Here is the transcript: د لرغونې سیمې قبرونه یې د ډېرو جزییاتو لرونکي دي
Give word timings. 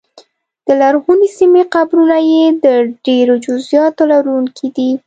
د 0.65 0.67
لرغونې 0.81 1.27
سیمې 1.37 1.63
قبرونه 1.73 2.17
یې 2.31 2.45
د 2.65 2.67
ډېرو 3.05 3.33
جزییاتو 3.45 4.03
لرونکي 4.11 4.67
دي 4.75 4.89